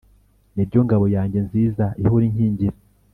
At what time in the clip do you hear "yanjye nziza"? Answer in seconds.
1.15-1.85